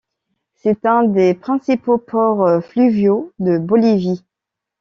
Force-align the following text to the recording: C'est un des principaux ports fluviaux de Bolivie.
C'est 0.55 0.87
un 0.87 1.03
des 1.03 1.35
principaux 1.35 1.99
ports 1.99 2.63
fluviaux 2.65 3.31
de 3.37 3.59
Bolivie. 3.59 4.25